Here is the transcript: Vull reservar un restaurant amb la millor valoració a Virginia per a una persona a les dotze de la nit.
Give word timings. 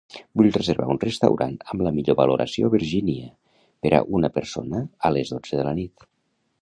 Vull 0.39 0.47
reservar 0.53 0.85
un 0.93 0.99
restaurant 1.03 1.53
amb 1.73 1.83
la 1.87 1.91
millor 1.97 2.17
valoració 2.21 2.69
a 2.71 2.75
Virginia 2.77 3.29
per 3.87 3.93
a 3.99 4.03
una 4.21 4.33
persona 4.39 4.83
a 5.07 5.13
les 5.19 5.35
dotze 5.37 5.61
de 5.61 5.69
la 5.69 5.77
nit. 5.83 6.09